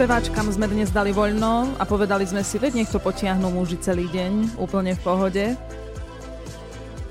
[0.00, 4.08] speváčkam sme dnes dali voľno a povedali sme si, veď nech to potiahnu muži celý
[4.08, 5.44] deň, úplne v pohode.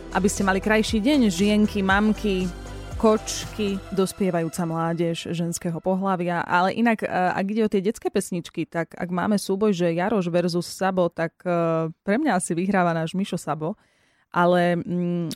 [0.10, 2.50] Aby ste mali krajší deň, žienky, mamky,
[2.98, 6.42] kočky, dospievajúca mládež ženského pohľavia.
[6.42, 10.26] Ale inak, e, ak ide o tie detské pesničky, tak ak máme súboj, že Jaroš
[10.34, 13.78] versus Sabo, tak e, pre mňa asi vyhráva náš Mišo Sabo
[14.30, 15.30] ale mm,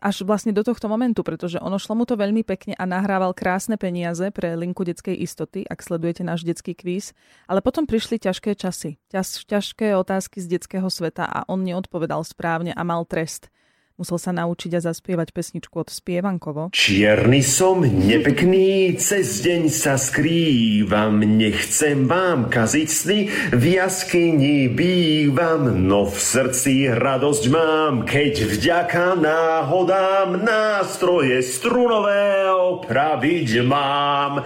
[0.00, 3.76] až vlastne do tohto momentu, pretože ono šlo mu to veľmi pekne a nahrával krásne
[3.76, 7.12] peniaze pre linku detskej istoty, ak sledujete náš detský kvíz,
[7.44, 12.72] ale potom prišli ťažké časy, ťaž, ťažké otázky z detského sveta a on neodpovedal správne
[12.72, 13.52] a mal trest.
[13.94, 16.74] Musel sa naučiť a zaspievať pesničku od Spievankovo.
[16.74, 23.18] Čierny som, nepekný, cez deň sa skrývam, nechcem vám kaziť sny,
[23.54, 34.42] v jaskyni bývam, no v srdci radosť mám, keď vďaka náhodám nástroje strunové opraviť mám.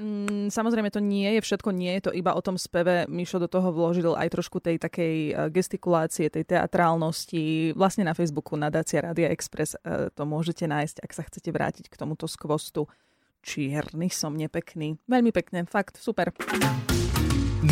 [0.00, 3.04] Mm, samozrejme to nie je všetko, nie je to iba o tom speve.
[3.04, 7.76] Mišo do toho vložil aj trošku tej takej e, gestikulácie, tej teatrálnosti.
[7.76, 11.98] Vlastne na Facebooku Nadácia Radia Express e, to môžete nájsť, ak sa chcete vrátiť k
[12.00, 12.88] tomuto skvostu.
[13.44, 14.96] Čierny som nepekný.
[15.04, 16.32] Veľmi pekne, fakt, super.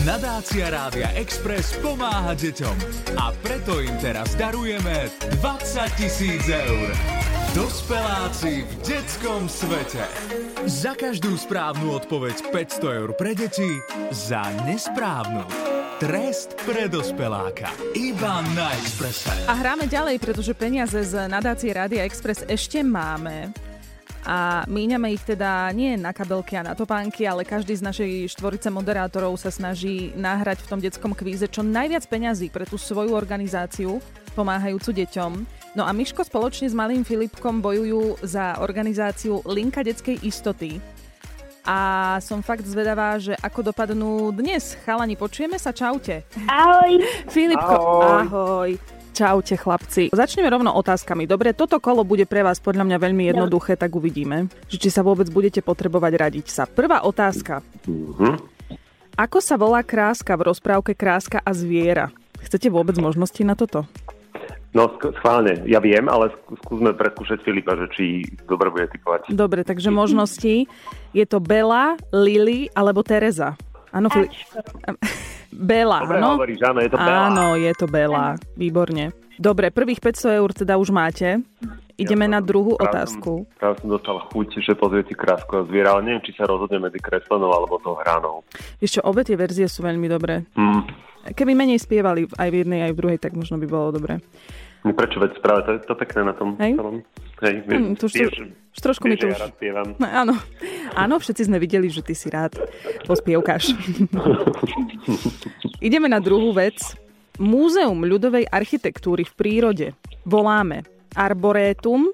[0.04, 2.76] Nadácia Rádia Express pomáha deťom
[3.16, 5.08] a preto im teraz darujeme
[5.40, 6.92] 20 tisíc eur.
[7.58, 10.06] Dospeláci v detskom svete.
[10.70, 13.82] Za každú správnu odpoveď 500 eur pre deti,
[14.14, 15.42] za nesprávnu
[15.98, 17.74] Trest pre dospeláka.
[17.98, 19.34] Iba na Expresse.
[19.50, 23.50] A hráme ďalej, pretože peniaze z nadácie Rádia Express ešte máme
[24.22, 28.70] a míňame ich teda nie na kabelky a na topánky, ale každý z našej štvorice
[28.70, 33.98] moderátorov sa snaží nahrať v tom detskom kvíze čo najviac peňazí pre tú svoju organizáciu
[34.38, 35.57] pomáhajúcu deťom.
[35.76, 40.80] No a Miško spoločne s malým Filipkom bojujú za organizáciu Linka detskej istoty.
[41.68, 44.72] A som fakt zvedavá, že ako dopadnú dnes.
[44.88, 45.76] Chalani, počujeme sa?
[45.76, 46.24] Čaute.
[46.48, 47.04] Ahoj.
[47.28, 48.24] Filipko, ahoj.
[48.24, 48.70] ahoj.
[49.12, 50.08] Čaute chlapci.
[50.08, 51.28] Začneme rovno otázkami.
[51.28, 55.04] Dobre, toto kolo bude pre vás podľa mňa veľmi jednoduché, tak uvidíme, že či sa
[55.04, 56.64] vôbec budete potrebovať radiť sa.
[56.64, 57.60] Prvá otázka.
[57.84, 58.40] Uh-huh.
[59.18, 62.14] Ako sa volá kráska v rozprávke Kráska a zviera?
[62.38, 63.84] Chcete vôbec možnosti na toto?
[64.76, 65.64] No, schválne.
[65.64, 66.28] Ja viem, ale
[66.64, 68.04] skúsme preskúšať Filipa, že či
[68.44, 69.32] dobre bude typovať.
[69.32, 70.68] Dobre, takže možnosti.
[71.16, 73.56] Je to Bela, Lily alebo Tereza.
[73.88, 74.28] Áno, Filip.
[75.48, 76.36] Bela, Dobre áno?
[76.36, 77.20] hovoríš, áno, je to Bela.
[77.32, 78.24] Áno, je to Bela.
[78.52, 79.16] Výborne.
[79.40, 81.40] Dobre, prvých 500 eur teda už máte.
[81.98, 83.48] Ideme ja, na druhú práve otázku.
[83.48, 86.46] Som, práve som dostal chuť, že pozrieť si krásku a zviera, ale neviem, či sa
[86.46, 88.46] rozhodne medzi kreslenou alebo tou hranou.
[88.78, 90.46] Ešte obe tie verzie sú veľmi dobré.
[90.54, 90.86] Hmm.
[91.26, 94.22] Keby menej spievali aj v jednej, aj v druhej, tak možno by bolo dobré.
[94.86, 96.78] Prečo veď práve to je to pekné na tom Hej?
[96.78, 96.96] celom.
[97.38, 99.40] Hej, vieš, hm, to už, vieš, už trošku vieš, mi to ja už...
[99.42, 99.88] rád spievam.
[99.98, 100.34] No, áno.
[100.94, 102.56] áno, všetci sme videli, že ty si rád
[103.06, 103.74] pospievkáš.
[105.86, 106.78] Ideme na druhú vec.
[107.38, 109.86] Múzeum ľudovej architektúry v prírode
[110.26, 110.82] voláme
[111.14, 112.10] Arboretum,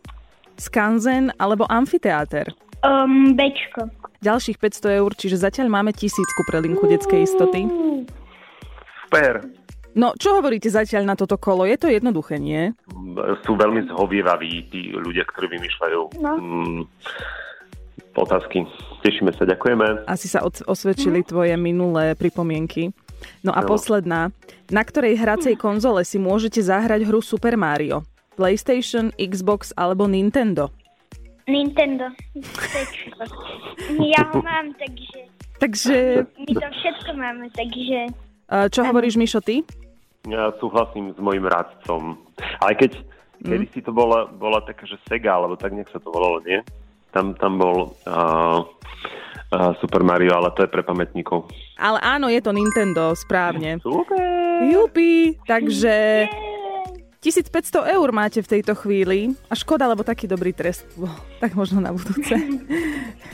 [0.60, 2.52] Skanzen alebo Amfiteáter.
[2.84, 3.88] Um, Bečko.
[4.20, 7.64] Ďalších 500 eur, čiže zatiaľ máme tisícku pre linku detskej istoty.
[9.04, 9.44] Super.
[9.94, 11.62] No, čo hovoríte zatiaľ na toto kolo?
[11.62, 12.74] Je to jednoduché, nie?
[13.40, 16.32] Sú veľmi zhovievaví tí ľudia, ktorí vymýšľajú No.
[16.34, 16.80] mm,
[18.12, 18.66] otázky.
[19.00, 20.02] Tešíme sa, ďakujeme.
[20.04, 22.90] Asi sa od- osvedčili tvoje minulé pripomienky.
[23.40, 23.68] No a No.
[23.68, 24.34] posledná.
[24.68, 28.02] Na ktorej hracej konzole si môžete zahrať hru Super Mario?
[28.34, 30.74] PlayStation, Xbox alebo Nintendo?
[31.46, 32.10] Nintendo.
[34.00, 35.18] Ja ho mám, takže...
[35.56, 35.96] Takže,
[36.40, 38.10] My to všetko máme, takže...
[38.54, 39.66] eh, čo hovoríš, Mišo, ty?
[40.24, 42.16] Ja súhlasím s mojim rádcom.
[42.62, 42.92] Ale keď,
[43.44, 43.50] Mm.
[43.50, 46.62] kedy si to bola, bola taká, že Sega, alebo tak nech sa to volalo, nie?
[47.12, 48.58] Tam, tam bol uh,
[49.52, 51.50] uh, Super Mario, ale to je pre pamätníkov.
[51.76, 53.82] Ale áno, je to Nintendo, správne.
[53.84, 54.64] Super!
[54.64, 56.24] Jupi, takže
[57.24, 59.32] 1500 eur máte v tejto chvíli.
[59.48, 61.08] A škoda, lebo taký dobrý trest bol.
[61.40, 62.36] Tak možno na budúce.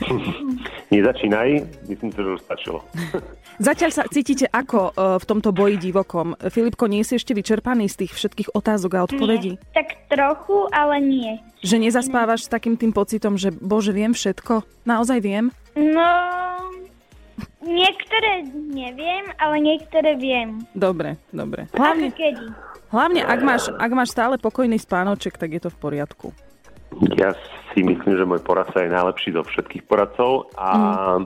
[0.95, 2.87] Nezačínaj, myslím si, že už stačilo.
[3.67, 6.39] Zatiaľ sa cítite ako e, v tomto boji divokom?
[6.55, 9.59] Filipko, nie si ešte vyčerpaný z tých všetkých otázok a odpovedí?
[9.59, 11.31] Nie, tak trochu, ale nie.
[11.67, 14.87] Že nezaspávaš s takým tým pocitom, že bože, viem všetko?
[14.87, 15.51] Naozaj viem?
[15.75, 16.07] No...
[17.61, 20.65] Niektoré neviem, ale niektoré viem.
[20.73, 21.69] Dobre, dobre.
[21.73, 22.70] Ako Hlavne, kedy.
[22.91, 26.29] Hlavne ak, máš, ak máš stále pokojný spánoček, tak je to v poriadku.
[27.15, 27.33] Ja
[27.71, 31.25] si myslím, že môj poradca je najlepší zo všetkých poradcov a, Mm.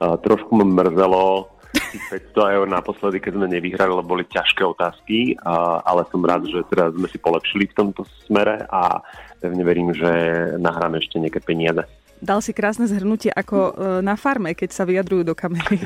[0.00, 5.36] a trošku ma mrzelo tých 500 eur naposledy, keď sme nevyhrali, lebo boli ťažké otázky,
[5.44, 9.04] a, ale som rád, že teraz sme si polepšili v tomto smere a
[9.38, 10.10] pevne verím, že
[10.58, 11.84] nahráme ešte nejaké peniaze.
[12.20, 13.72] Dal si krásne zhrnutie ako e,
[14.04, 15.80] na farme, keď sa vyjadrujú do kamery.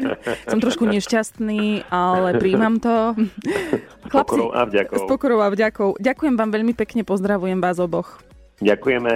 [0.50, 3.12] Som trošku nešťastný, ale príjmam to.
[4.04, 4.96] S pokorou a vďakou.
[4.96, 6.00] S pokorou a vďakou.
[6.00, 8.20] Ďakujem vám veľmi pekne, pozdravujem vás oboch.
[8.62, 9.12] Ďakujeme.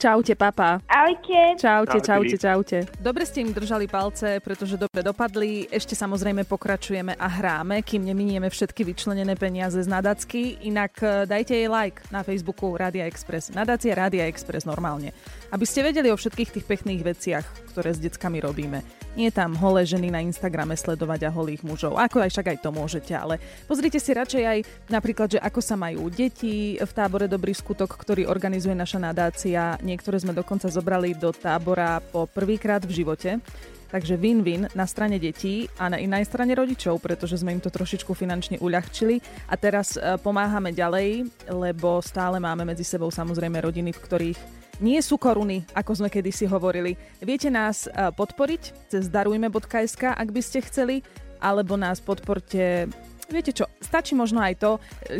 [0.00, 0.80] Čaute, papa.
[0.88, 1.60] Ahojte.
[1.60, 2.78] Čaute, čaute, čaute.
[2.96, 5.68] Dobre ste im držali palce, pretože dobre dopadli.
[5.68, 10.64] Ešte samozrejme pokračujeme a hráme, kým neminieme všetky vyčlenené peniaze z nadacky.
[10.64, 13.52] Inak e, dajte jej like na Facebooku Radia Express.
[13.52, 15.12] Nadácia Radia Express normálne.
[15.52, 17.44] Aby ste vedeli o všetkých tých pekných veciach,
[17.76, 18.80] ktoré s deckami robíme.
[19.18, 21.98] Nie tam holé ženy na Instagrame sledovať a holých mužov.
[21.98, 25.74] Ako aj však aj to môžete, ale pozrite si radšej aj napríklad, že ako sa
[25.74, 29.74] majú deti v tábore Dobrý skutok, ktorý organizuje naša nadácia.
[29.82, 33.42] Niektoré sme dokonca zobrali do tábora po prvýkrát v živote.
[33.90, 38.12] Takže win-win na strane detí a na inej strane rodičov, pretože sme im to trošičku
[38.14, 39.18] finančne uľahčili
[39.48, 44.98] a teraz e, pomáhame ďalej, lebo stále máme medzi sebou samozrejme rodiny, v ktorých nie
[45.02, 46.94] sú koruny, ako sme kedysi hovorili.
[47.22, 51.02] Viete nás e, podporiť cez darujme.sk, ak by ste chceli,
[51.38, 52.90] alebo nás podporte
[53.28, 54.70] Viete čo, stačí možno aj to,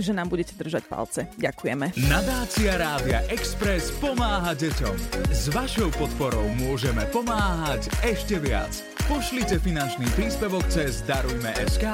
[0.00, 1.28] že nám budete držať palce.
[1.37, 1.93] Ďakujeme.
[2.08, 5.28] Nadácia Rádia Express pomáha deťom.
[5.28, 8.72] S vašou podporou môžeme pomáhať ešte viac.
[9.05, 11.84] Pošlite finančný príspevok cez Darujme.sk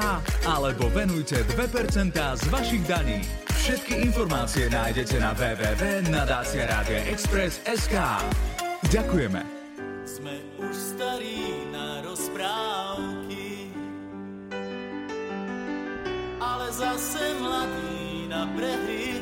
[0.47, 3.44] alebo venujte 2% z vašich daní.
[3.65, 7.97] Všetky informácie nájdete na www.nadáciaradiaexpress.sk
[8.93, 9.41] Ďakujeme.
[10.05, 13.73] Sme už starí na rozprávky,
[16.37, 19.17] ale zase mladí na prehry.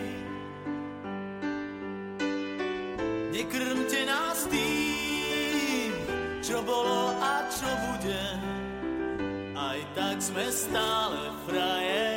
[3.31, 5.95] Nekrmte nás tým,
[6.44, 8.28] čo bolo a čo bude,
[9.56, 12.12] aj tak sme stále frajeri.